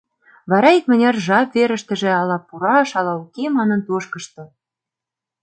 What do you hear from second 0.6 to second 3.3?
икмыняр жап верыштыже ала пураш, ала